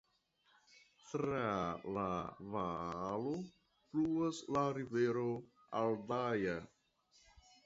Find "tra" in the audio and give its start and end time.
1.09-1.41